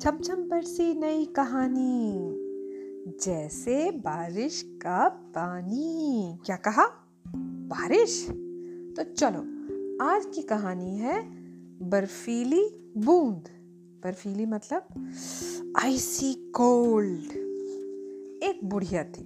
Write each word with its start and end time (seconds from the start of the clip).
छम 0.00 0.18
छम 0.18 0.36
बरसी 0.36 0.94
नई 0.94 1.24
कहानी। 1.24 2.14
जैसे 3.24 3.90
बारिश 3.90 4.62
का 4.66 5.08
पानी। 5.08 6.38
क्या 6.46 6.56
कहा? 6.56 6.86
बारिश? 7.68 8.26
तो 8.96 9.14
चलो, 9.14 9.38
आज 10.04 10.26
की 10.34 10.42
कहानी 10.42 10.96
है 10.98 11.22
बर्फीली 11.88 12.92
बूंद। 12.96 13.44
बर्फीली 14.04 14.46
मतलब 14.46 15.12
आइसी 15.76 16.34
कोल्ड 16.34 17.32
एक 18.42 18.60
बुढ़िया 18.64 19.04
थी। 19.04 19.24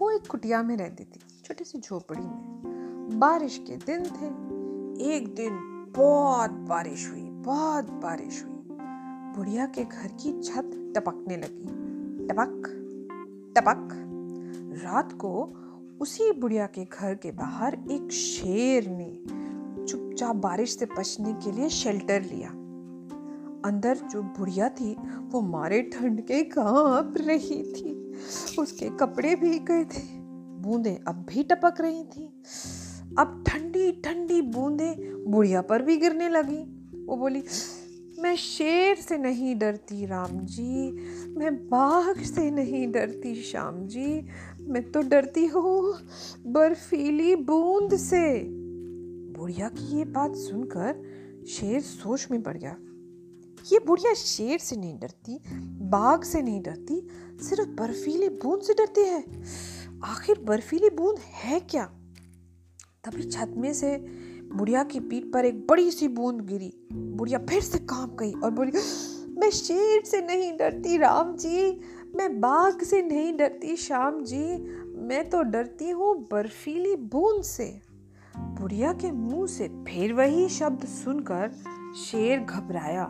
वो 0.00 0.10
एक 0.10 0.26
कुटिया 0.26 0.62
में 0.62 0.76
रहती 0.76 1.04
थी, 1.04 1.20
छोटी 1.44 1.64
सी 1.64 1.78
झोपड़ी 1.78 2.20
में। 2.20 3.18
बारिश 3.18 3.64
के 3.70 3.76
दिन 3.76 4.00
थे। 4.00 4.26
एक 5.14 5.34
दिन 5.34 5.52
बहुत 5.96 6.50
बारिश 6.50 7.10
हुई, 7.10 7.22
बहुत 7.22 7.84
बारिश 7.84 8.44
हुई। 8.44 8.57
बुढ़िया 9.38 9.66
के 9.66 9.84
घर 9.84 10.08
की 10.08 10.42
छत 10.42 10.92
टपकने 10.96 11.36
लगी। 11.36 11.64
टपक 12.26 12.62
टपक। 13.58 13.88
रात 14.84 15.12
को 15.12 15.56
उसी 16.00 16.32
बुढ़िया 16.32 16.66
के 16.66 16.84
घर 16.84 17.14
के 17.14 17.30
बाहर 17.30 17.74
एक 17.90 18.12
शेर 18.12 18.88
ने 18.88 19.22
चुपचाप 19.86 20.36
बारिश 20.36 20.78
से 20.78 20.86
बचने 20.86 21.32
के 21.32 21.52
लिए 21.52 21.68
शेल्टर 21.68 22.22
लिया। 22.22 22.48
अंदर 23.64 23.96
जो 23.96 24.22
बुढ़िया 24.22 24.68
थी, 24.68 24.96
वो 25.28 25.40
मारे 25.40 25.82
ठंड 25.82 26.20
के 26.20 26.42
काँप 26.42 27.14
रही 27.16 27.62
थी। 27.62 28.14
उसके 28.58 28.88
कपड़े 28.96 29.34
भीग 29.36 29.64
गए 29.64 29.84
थे, 29.84 30.02
बूंदे 30.62 31.00
अब 31.08 31.26
भी 31.28 31.42
टपक 31.42 31.74
रही 31.80 32.04
थी। 32.04 32.42
अब 33.18 33.44
ठंडी 33.46 33.92
ठंडी 33.92 34.42
बूंदे 34.42 35.14
बुढ़िया 35.26 35.62
पर 35.62 35.82
भी 35.82 35.96
गिरने 35.96 36.28
लगी। 36.28 36.74
वो 37.06 37.16
बोली 37.16 37.44
मैं 38.18 38.36
शेर 38.36 38.96
से 38.96 39.18
नहीं 39.18 39.58
डरती 39.58 40.06
राम 40.06 40.40
जी, 40.40 40.90
मैं 41.28 41.56
बाघ 41.68 42.22
से 42.22 42.50
नहीं 42.50 42.92
डरती 42.92 43.42
श्याम 43.42 43.86
जी। 43.86 44.26
मैं 44.60 44.92
तो 44.92 45.00
डरती 45.00 45.46
हूँ 45.46 45.94
बर्फीली 46.46 47.36
बूंद 47.36 47.96
से। 47.96 48.44
बुढ़िया 49.38 49.68
की 49.68 49.98
ये 49.98 50.04
बात 50.04 50.36
सुनकर 50.36 51.02
शेर 51.48 51.80
सोच 51.80 52.28
में 52.30 52.42
पड़ 52.42 52.56
गया। 52.56 52.76
ये 53.72 53.78
बुढ़िया 53.86 54.14
शेर 54.14 54.58
से 54.58 54.76
नहीं 54.76 54.98
डरती, 54.98 55.40
बाघ 55.64 56.22
से 56.24 56.42
नहीं 56.42 56.62
डरती, 56.62 57.08
सिर्फ़ 57.40 57.68
बर्फीली 57.68 58.28
बूंद 58.28 58.62
से 58.62 58.74
डरती 58.74 59.00
है। 59.00 59.24
आखिर 60.04 60.38
बर्फीली 60.38 60.90
बूंद 60.90 61.18
है 61.18 61.60
क्या? 61.60 61.84
तभी 63.04 63.22
छत 63.22 63.54
में 63.56 63.72
से 63.74 63.96
बुढ़िया 64.52 64.82
की 64.82 65.00
पीठ 65.00 65.24
पर 65.24 65.44
एक 65.44 65.66
बड़ी 65.66 65.90
सी 65.90 66.08
बूंद 66.08 66.40
गिरी। 66.40 66.72
बुढ़िया 66.92 67.38
फिर 67.38 67.60
से 67.60 67.78
काँप 67.78 68.16
गई 68.20 68.32
और 68.32 68.50
बोली, 68.50 68.70
मैं 69.38 69.50
शेर 69.50 70.02
से 70.04 70.20
नहीं 70.20 70.52
डरती 70.52 70.96
राम 70.98 71.36
जी, 71.36 71.80
मैं 72.16 72.40
बाघ 72.40 72.82
से 72.82 73.02
नहीं 73.02 73.36
डरती 73.36 73.76
श्याम 73.76 74.22
जी, 74.24 74.58
मैं 74.98 75.28
तो 75.30 75.42
डरती 75.42 75.90
हूँ 75.90 76.14
बर्फीली 76.32 76.96
बूंद 76.96 77.42
से। 77.44 77.80
बुढ़िया 78.36 78.92
के 78.92 79.10
मुँह 79.10 79.46
से 79.46 79.68
फिर 79.88 80.12
वही 80.12 80.48
शब्द 80.48 80.84
सुनकर 80.84 81.50
शेर 81.96 82.38
घबराया 82.38 83.04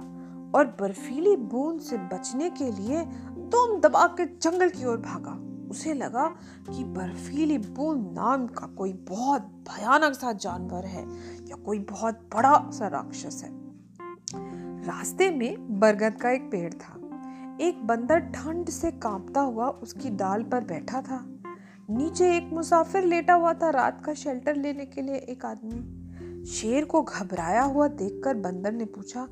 और 0.55 0.77
बर्फीली 0.81 1.37
बूंद 1.37 1.81
से 1.81 1.97
बचने 1.97 2.51
के 2.51 2.71
लिए 2.71 3.03
दुम 3.51 3.81
दबा 3.81 4.07
के 4.07 4.25
जंगल 4.25 4.69
की 4.69 4.85
ओर 4.85 4.97
भागा। 4.97 5.45
उसे 5.71 5.95
लगा 5.95 6.27
कि 6.71 6.85
बर्फीली 6.85 7.59
बूंद 7.59 8.13
नाम 8.13 8.47
का 8.47 8.67
कोई 8.67 8.93
बहुत 8.93 9.43
भयानक 9.43 10.15
सा 10.15 10.33
जानवर 10.33 10.85
है 10.85 11.05
या 11.49 11.57
कोई 11.57 11.79
बहुत 11.79 12.29
बड़ा 12.35 12.71
सा 12.71 12.89
राक्षस 12.89 13.43
है। 13.45 13.51
रास्ते 14.87 15.31
में 15.31 15.81
बरगद 15.81 16.21
का 16.21 16.31
एक 16.31 16.51
पेड़ 16.51 16.73
था। 16.75 16.95
एक 17.61 17.87
बंदर 17.87 18.19
ठंड 18.19 18.69
से 18.69 18.91
कांपता 18.91 19.41
हुआ 19.41 19.69
उसकी 19.69 20.11
डाल 20.11 20.43
पर 20.43 20.61
बैठा 20.61 21.03
था। 21.03 21.25
नीचे 21.91 22.37
एक 22.37 22.51
मुसाफिर 22.53 23.05
लेटा 23.05 23.35
हुआ 23.35 23.55
था 23.55 23.71
रात 23.71 24.03
का 24.05 24.15
शेल्टर 24.15 24.57
लेने 24.57 24.87
के 24.87 25.03
लिए 25.03 25.15
एक 25.15 25.45
आदमी। 25.45 26.45
शेर 26.45 26.85
को 26.85 27.03
घबराया 27.03 27.63
हुआ 27.63 27.89
देखकर 27.89 28.35
बंदर 28.35 28.73
ने 28.73 28.85
पूछा, 28.85 29.29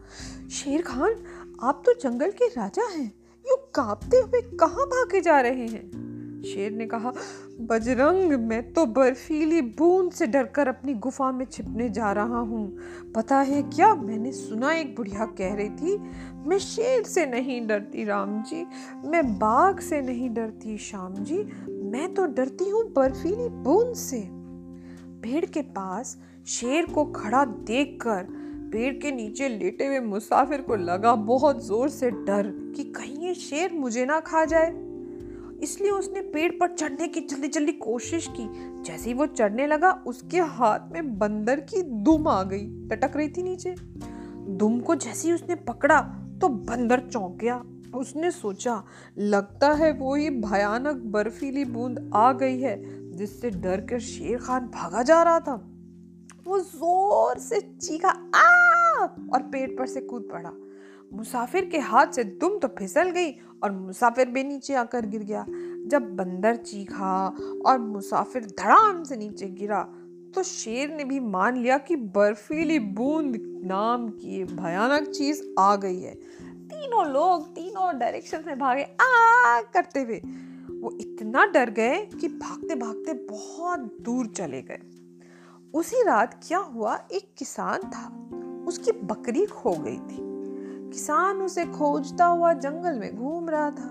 शेर 0.50 0.82
खान, 0.82 1.14
आप 1.62 1.82
तो 1.86 1.92
जंगल 1.92 2.30
के 2.30 2.46
राजा 2.46 2.86
हैं। 2.86 3.12
यू 3.46 3.56
कांपते 3.74 4.16
हुए 4.16 4.40
कहाँ 4.56 4.86
भागे 4.86 5.20
जा 5.20 5.40
रहे 5.40 5.66
हैं? 5.66 6.05
शेर 6.44 6.72
ने 6.72 6.86
कहा, 6.86 7.12
बजरंग, 7.60 8.32
मैं 8.40 8.62
तो 8.72 8.84
बर्फीली 8.86 9.60
बूंद 9.78 10.10
से 10.12 10.26
डरकर 10.26 10.68
अपनी 10.68 10.94
गुफा 10.94 11.30
में 11.32 11.44
छिपने 11.44 11.88
जा 11.88 12.12
रहा 12.12 12.38
हूँ। 12.40 12.66
पता 13.14 13.38
है 13.40 13.62
क्या, 13.64 13.94
मैंने 13.94 14.32
सुना 14.32 14.72
एक 14.72 14.94
बुढ़िया 14.96 15.26
कह 15.38 15.54
रही 15.54 15.68
थी, 15.70 15.96
मैं 16.46 16.58
शेर 16.58 17.02
से 17.04 17.26
नहीं 17.26 17.66
डरती 17.66 18.04
राम 18.04 18.42
जी, 18.42 18.64
मैं 19.04 19.24
बाघ 19.38 19.78
से 19.80 20.00
नहीं 20.02 20.30
डरती 20.30 20.78
श्याम 20.78 21.14
जी, 21.14 21.42
मैं 21.90 22.12
तो 22.14 22.26
डरती 22.26 22.68
हूँ 22.70 22.84
बर्फीली 22.92 23.48
बूंद 23.64 23.94
से। 23.96 24.22
पेड़ 25.22 25.44
के 25.44 25.62
पास 25.62 26.16
शेर 26.48 26.86
को 26.86 27.04
खड़ा 27.12 27.44
देखकर 27.44 28.26
पेड़ 28.72 28.94
के 28.94 29.10
नीचे 29.10 29.48
लेटे 29.48 29.86
हुए 29.86 30.00
मुसाफिर 30.00 30.60
को 30.60 30.76
लगा 30.76 31.14
बहुत 31.14 31.64
ज़ोर 31.66 31.88
से 31.88 32.10
डर 32.10 32.52
कि 32.76 32.84
कहीं 32.92 33.26
ये 33.26 33.34
शेर 33.34 33.72
मुझे 33.72 34.04
ना 34.06 34.18
खा 34.20 34.44
जाए। 34.44 34.70
इसलिए 35.62 35.90
उसने 35.90 36.20
पेड़ 36.22 36.50
पर 36.52 36.74
चढ़ने 36.74 37.08
की 37.08 37.20
जल्दी 37.20 37.48
जल्दी 37.48 37.72
कोशिश 37.72 38.26
की। 38.30 38.48
जैसे 38.82 39.08
ही 39.08 39.14
वो 39.14 39.26
चढ़ने 39.26 39.66
लगा, 39.66 39.90
उसके 40.06 40.40
हाथ 40.40 40.92
में 40.92 41.18
बंदर 41.18 41.60
की 41.60 41.82
दुम 41.82 42.28
आ 42.28 42.42
गई, 42.42 42.66
टटक 42.88 43.16
रही 43.16 43.28
थी 43.28 43.42
नीचे। 43.42 43.74
दुम 44.48 44.80
को 44.80 44.94
जैसे 44.94 45.28
ही 45.28 45.34
उसने 45.34 45.54
पकड़ा 45.54 46.00
तो 46.40 46.48
बंदर 46.48 47.00
चौंक 47.00 47.36
गया। 47.36 47.62
उसने 47.94 48.30
सोचा, 48.30 48.82
लगता 49.18 49.72
है 49.72 49.92
वो 49.92 50.14
ही 50.14 50.30
भयानक 50.30 50.96
बर्फीली 51.06 51.64
बूंद 51.64 52.10
आ 52.14 52.32
गई 52.32 52.58
है, 52.60 52.76
जिससे 53.12 53.50
डर 53.50 53.80
कर 53.80 53.98
शेर 54.00 54.38
खान 54.38 54.66
भागा 54.66 55.02
जा 55.02 55.22
रहा 55.22 55.40
था। 55.40 55.54
वो 56.46 56.58
ज़ोर 56.58 57.38
से 57.38 57.60
चीखा 57.60 58.08
आ 58.34 59.04
और 59.32 59.42
पेड़ 59.42 59.70
पर 59.70 59.86
से 59.86 60.00
कूद 60.00 60.28
पड़ा। 60.32 60.50
मुसाफिर 61.12 61.64
के 61.64 61.78
हाथ 61.78 62.06
से 62.06 62.24
दुम 62.24 62.58
तो 62.58 62.68
फिसल 62.68 63.10
गई 63.10 63.30
और 63.62 63.70
मुसाफिर 63.70 64.28
भी 64.28 64.44
नीचे 64.44 64.74
आकर 64.74 65.06
गिर 65.06 65.22
गया। 65.22 65.44
जब 65.86 66.16
बंदर 66.16 66.56
चीखा 66.56 67.36
और 67.66 67.78
मुसाफिर 67.78 68.46
धड़ाम 68.46 69.04
से 69.04 69.16
नीचे 69.16 69.46
गिरा 69.46 69.82
तो 70.34 70.42
शेर 70.42 70.88
ने 70.90 71.04
भी 71.04 71.20
मान 71.20 71.56
लिया 71.56 71.78
कि 71.78 71.96
बर्फीली 71.96 72.78
बूंद 72.78 73.60
नाम 73.64 74.08
की 74.08 74.44
भयानक 74.44 75.08
चीज़ 75.08 75.42
आ 75.58 75.76
गई 75.76 76.00
है। 76.00 76.14
तीनों 76.42 77.06
लोग 77.06 77.48
तीनों 77.48 77.98
डायरेक्शन 77.98 78.44
में 78.46 78.58
भागे 78.58 78.82
आ 78.82 79.62
करते 79.62 80.00
हुए। 80.00 80.20
वो 80.80 80.98
इतना 81.00 81.46
डर 81.46 81.70
गए 81.70 82.06
कि 82.20 82.28
भागते 82.28 82.74
भागते 82.74 83.12
बहुत 83.12 83.80
दूर 84.00 84.26
चले 84.26 84.62
गए। 84.62 84.80
उसी 85.74 86.02
रात 86.02 86.40
क्या 86.48 86.58
हुआ? 86.58 87.06
एक 87.12 87.34
किसान 87.38 87.78
था। 87.78 88.06
उसकी 88.68 88.92
बकरी 88.92 89.46
खो 89.46 89.72
गई 89.72 89.96
थी। 89.96 90.25
किसान 90.96 91.36
उसे 91.36 91.64
खोजता 91.64 92.26
हुआ 92.26 92.52
जंगल 92.52 92.98
में 92.98 93.16
घूम 93.16 93.48
रहा 93.48 93.70
था। 93.70 93.88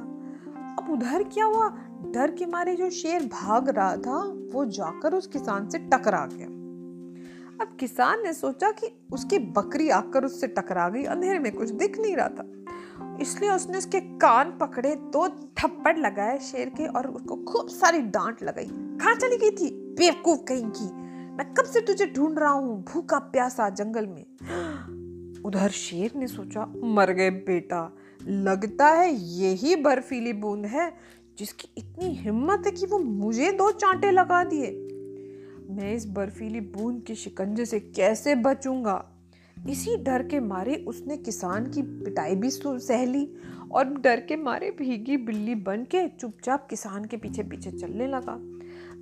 अब 0.80 0.88
उधर 0.92 1.24
क्या 1.24 1.46
हुआ? 1.46 1.70
डर 2.06 2.32
के 2.32 2.46
मारे 2.46 2.76
जो 2.76 2.90
शेर 2.90 3.24
भाग 3.24 3.70
रहा 3.70 3.96
था, 3.96 4.18
वो 4.54 4.66
जाकर 4.66 5.14
उस 5.14 5.28
किसान 5.28 5.70
से 5.70 5.80
टकरा 5.80 6.30
गया। 6.34 6.48
अब 7.62 7.78
किसान 7.80 8.24
ने 8.24 8.34
सोचा 8.34 8.72
कि 8.72 9.06
उसकी 9.14 9.40
बकरी 9.40 9.90
आकर 9.90 10.26
उससे 10.26 10.48
टकरा 10.48 10.90
गई, 10.90 11.04
अंधेरे 11.04 11.40
में 11.40 11.56
कुछ 11.56 11.70
दिख 11.70 12.00
नहीं 12.00 12.16
रहा 12.16 12.28
था। 12.28 12.46
इसलिए 13.22 13.52
उसने 13.52 13.78
उसके 13.78 14.00
कान 14.00 14.58
पकड़े, 14.58 14.96
दो 14.96 15.28
थप्पड़ 15.30 15.98
लगाए 15.98 16.38
शेर 16.38 16.70
के 16.70 16.88
और 16.88 17.08
उसको 17.08 17.36
खूब 17.36 17.68
सारी 17.68 18.00
डांट 18.00 18.44
लगाई। 18.44 18.70
कहाँ 18.72 19.16
चली 19.16 19.38
गई 19.38 19.52
थी? 19.52 19.96
बेवकूफ़ 20.00 20.40
कहीं 20.40 20.72
की। 20.76 20.86
मैं 21.36 21.54
कब 21.54 21.64
से 21.64 21.82
तुझे 21.82 22.06
ढूंढ 22.06 22.40
रहा 22.40 22.52
हूँ? 22.52 22.84
भूखा 22.84 23.20
प्यासा 23.20 23.70
जंगल 23.70 24.08
में। 24.08 24.26
उधर 25.46 25.70
शेर 25.70 26.12
ने 26.16 26.28
सोचा, 26.28 26.74
मर 26.84 27.12
गए 27.12 27.30
बेटा। 27.30 27.98
लगता 28.28 28.88
है 28.88 29.14
यही 29.14 29.76
बर्फीली 29.76 30.34
बूंद 30.34 30.66
है, 30.66 30.94
जिसकी 31.38 31.70
इतनी 31.78 32.06
हिम्मत 32.06 32.64
है 32.66 32.72
कि 32.72 32.86
वो 32.86 33.00
मुझे 33.00 33.52
दो 33.52 33.72
चांटे 33.72 34.12
लगा 34.12 34.44
दिए। 34.44 34.72
मैं 35.70 35.94
इस 35.94 36.06
बर्फीली 36.06 36.60
बूंद 36.60 37.04
के 37.04 37.16
शिकंजे 37.16 37.66
से 37.66 37.80
कैसे 37.80 38.36
बचूँगा? 38.36 39.12
इसी 39.70 39.98
डर 39.98 40.24
के 40.24 40.40
मारे 40.40 40.76
उसने 40.76 41.18
किसान 41.18 41.66
की 41.66 41.82
पिटाई 41.82 42.36
भी 42.36 42.50
सह 42.52 43.06
ली 43.06 43.34
और 43.72 43.86
डर 43.86 44.20
के 44.20 44.36
मारे 44.36 44.72
भीगी 44.72 45.18
बिल्ली 45.18 45.56
बन 45.56 45.84
के 45.84 46.08
चुपचाप 46.08 46.68
किसान 46.70 47.06
के 47.06 47.18
पीछे 47.18 47.44
पीछे 47.44 47.72
चलने 47.72 48.08
लगा। 48.08 48.40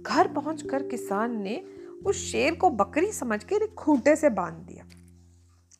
घर 0.01 0.28
पहुंचकर 0.28 0.84
किसान 0.84 1.42
ने 1.42 1.63
उस 2.06 2.16
शेर 2.31 2.56
को 2.56 2.69
बकरी 2.69 3.12
समझ 3.12 3.44
के 3.44 3.68
खूंटे 3.68 4.16
से 4.16 4.30
बाँध 4.30 4.54
दिया। 4.54 4.86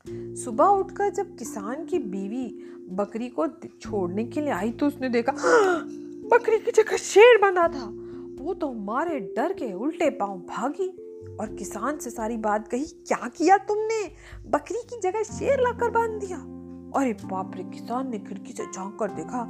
सुबह 0.08 0.66
उठकर 0.66 1.10
जब 1.10 1.36
किसान 1.36 1.86
की 1.86 1.98
बीवी 2.00 2.46
बकरी 2.90 3.28
को 3.30 3.48
छोड़ने 3.82 4.24
के 4.24 4.42
लिए 4.42 4.50
आई 4.50 4.72
तो 4.72 4.88
उसने 4.88 5.10
देखा 5.10 5.32
बकरी 6.32 6.58
की 6.60 6.72
जगह 6.72 6.98
शेर 6.98 7.38
बंधा 7.42 7.68
था। 7.68 7.86
वो 8.44 8.54
तो 8.54 8.72
मारे 8.74 9.20
डर 9.38 9.54
के 9.54 9.72
उल्टे 9.74 10.10
पाँव 10.10 10.38
भागी 10.50 10.88
और 11.40 11.56
किसान 11.56 11.98
से 11.98 12.10
सारी 12.10 12.38
बात 12.38 12.68
कही, 12.68 12.86
क्या 12.86 13.28
किया 13.28 13.58
तुमने? 13.58 14.04
बकरी 14.50 14.82
की 14.90 15.00
जगह 15.00 15.24
शेर 15.24 15.62
लाकर 15.62 15.90
बाँध 15.90 16.20
दिया। 16.20 16.38
अरे 17.00 17.14
बाप 17.24 17.56
रे, 17.56 17.64
किसान 17.64 18.10
ने 18.12 18.20
खिड़की 18.20 18.54
से 18.54 18.66
झाँक 18.66 18.98
कर 19.00 19.12
देखा 19.12 19.42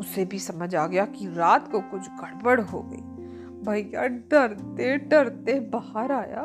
उसे 0.00 0.24
भी 0.24 0.38
समझ 0.38 0.74
आ 0.74 0.86
गया 0.86 1.04
कि 1.06 1.26
रात 1.26 1.70
को 1.72 1.80
कुछ 1.80 2.08
गड़बड़ 2.20 2.60
हो 2.60 2.82
गई। 2.82 3.19
भैया 3.64 4.06
डरते 4.06 4.96
डरते 4.96 5.60
बाहर 5.60 6.12
आया 6.12 6.42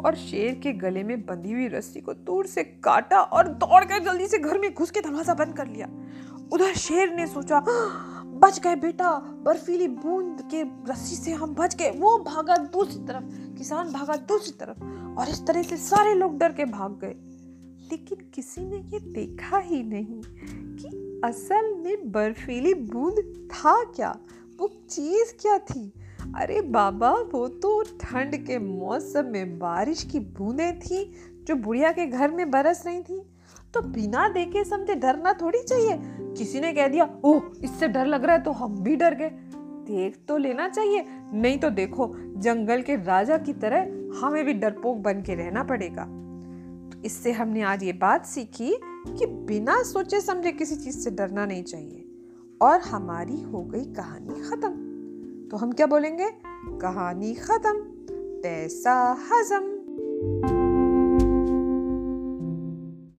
और 0.00 0.14
शेर 0.14 0.54
के 0.54 0.72
गले 0.72 1.02
में 1.02 1.26
बंधी 1.26 1.52
हुई 1.52 1.68
रस्सी 1.68 2.00
को 2.00 2.14
दूर 2.14 2.46
से 2.46 2.64
काटा 2.64 3.20
और 3.20 3.48
दौड़कर 3.48 4.04
जल्दी 4.04 4.26
से 4.26 4.38
घर 4.38 4.58
में 4.58 4.74
घुस 4.74 4.90
के 4.90 5.00
दरवाज़ा 5.00 5.34
बंद 5.34 5.56
कर 5.56 5.66
लिया। 5.66 5.88
उधर 6.52 6.74
शेर 6.74 7.14
ने 7.14 7.26
सोचा, 7.26 7.64
बच 8.26 8.60
गए 8.60 8.76
बेटा, 8.76 9.18
बर्फीली 9.18 9.88
बूंद 9.88 10.48
के 10.54 10.62
रस्सी 10.62 11.16
से 11.16 11.32
हम 11.32 11.54
बच 11.54 11.76
गए। 11.76 11.90
वो 11.90 12.18
भागा 12.18 12.56
दूसरी 12.56 13.04
तरफ़, 13.04 13.56
किसान 13.58 13.92
भागा 13.92 14.16
दूसरी 14.16 14.52
तरफ़ 14.52 14.84
और 15.20 15.28
इस 15.28 15.46
तरह 15.46 15.62
से 15.62 15.76
सारे 15.76 16.14
लोग 16.14 16.38
डर 16.38 16.52
के 16.52 16.64
भाग 16.64 16.92
गए। 16.92 17.14
लेकिन 17.92 18.30
किसी 18.34 18.60
ने 18.60 18.76
ये 18.76 19.00
देखा 19.00 19.58
ही 19.58 19.82
नहीं 19.82 20.22
कि 20.76 21.20
असल 21.24 21.74
में 21.74 22.12
बर्फीली 22.12 22.74
बूंद 22.74 23.48
था 23.52 23.84
क्या, 23.84 24.16
वो 24.58 24.70
चीज़ 24.90 25.42
क्या 25.42 25.58
थी। 25.58 25.92
अरे 26.36 26.60
बाबा, 26.60 27.10
वो 27.10 27.48
तो 27.48 27.82
ठंड 27.82 28.46
के 28.46 28.58
मौसम 28.58 29.24
में 29.24 29.58
बारिश 29.58 30.02
की 30.04 30.20
बूंदें 30.20 30.80
थी 30.80 31.12
जो 31.44 31.54
बुढ़िया 31.54 31.92
के 31.92 32.06
घर 32.06 32.30
में 32.30 32.50
बरस 32.50 32.86
रही 32.86 33.02
थी। 33.02 33.22
तो 33.74 33.82
बिना 33.82 34.28
देखे 34.28 34.64
समझे 34.64 34.94
डरना 34.94 35.32
थोड़ी 35.32 35.62
चाहिए। 35.62 35.98
किसी 36.34 36.60
ने 36.60 36.72
कह 36.72 36.88
दिया, 36.88 37.20
ओह, 37.24 37.42
इससे 37.64 37.88
डर 37.88 38.06
लग 38.06 38.24
रहा 38.24 38.36
है 38.36 38.42
तो 38.42 38.50
हम 38.50 38.76
भी 38.76 38.96
डर 38.96 39.14
गए। 39.14 39.30
देख 39.86 40.18
तो 40.28 40.36
लेना 40.36 40.68
चाहिए, 40.68 41.04
नहीं 41.32 41.58
तो 41.58 41.70
देखो, 41.70 42.14
जंगल 42.36 42.82
के 42.82 42.96
राजा 42.96 43.38
की 43.38 43.52
तरह 43.52 43.80
हमें 44.20 44.44
भी 44.44 44.52
डरपोक 44.52 44.96
बन 44.96 45.22
के 45.22 45.34
रहना 45.34 45.62
पड़ेगा। 45.62 46.04
तो 46.90 47.02
इससे 47.02 47.32
हमने 47.32 47.62
आज 47.62 47.82
ये 47.82 47.92
बात 47.92 48.26
सीखी 48.26 48.76
कि 49.18 49.26
बिना 49.26 49.82
सोचे 49.82 50.20
समझे 50.20 50.52
किसी 50.52 50.76
चीज़ 50.76 50.98
से 50.98 51.10
डरना 51.10 51.46
नहीं 51.46 51.64
चाहिए। 51.64 52.04
और 52.62 52.80
हमारी 52.80 53.42
हो 53.42 53.62
गई 53.62 53.84
कहानी 53.84 54.50
खत्म। 54.50 54.93
तो 55.54 55.58
हम 55.58 55.72
क्या 55.72 55.86
बोलेंगे? 55.86 56.30
कहानी 56.80 57.34
खत्म। 57.34 57.72
पैसा 58.42 59.26
हजम। 59.30 59.73